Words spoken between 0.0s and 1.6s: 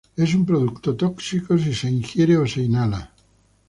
Es un producto tóxico